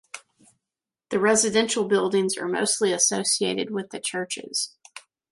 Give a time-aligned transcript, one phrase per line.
[1.09, 4.73] The residential buildings are mostly associated with the churches.